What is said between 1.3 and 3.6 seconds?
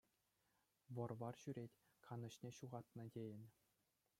ҫӳрет, канӑҫне ҫухатнӑ тейӗн.